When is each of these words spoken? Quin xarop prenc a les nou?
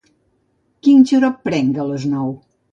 Quin 0.87 1.05
xarop 1.13 1.39
prenc 1.51 1.81
a 1.85 1.89
les 1.93 2.11
nou? 2.17 2.37